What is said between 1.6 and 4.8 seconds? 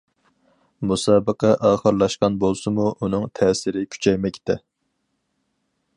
ئاخىرلاشقان بولسىمۇ، ئۇنىڭ تەسىرى كۈچەيمەكتە.